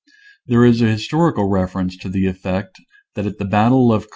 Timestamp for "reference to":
1.47-2.09